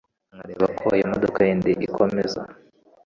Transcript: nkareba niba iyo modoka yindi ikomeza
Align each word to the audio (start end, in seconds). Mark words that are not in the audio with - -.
nkareba 0.33 0.65
niba 0.73 0.95
iyo 0.97 1.05
modoka 1.13 1.39
yindi 1.47 1.71
ikomeza 1.87 2.41